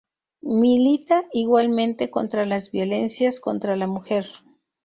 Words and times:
Milita 0.41 1.25
igualmente 1.31 2.09
contra 2.09 2.43
las 2.47 2.71
violencias 2.71 3.39
contra 3.39 3.75
la 3.75 3.85
mujer. 3.85 4.25